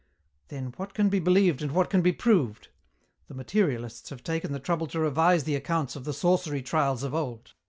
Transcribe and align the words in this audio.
Then, 0.47 0.73
what 0.77 0.95
can 0.95 1.09
be 1.09 1.19
believed 1.19 1.61
and 1.61 1.73
what 1.73 1.91
can 1.91 2.01
be 2.01 2.11
proved? 2.11 2.69
The 3.27 3.35
materialists 3.35 4.09
have 4.09 4.23
taken 4.23 4.51
the 4.51 4.59
trouble 4.59 4.87
to 4.87 4.99
revise 4.99 5.43
the 5.43 5.53
accounts 5.53 5.95
of 5.95 6.05
the 6.05 6.11
sorcery 6.13 6.63
trials 6.63 7.03
of 7.03 7.13
old. 7.13 7.53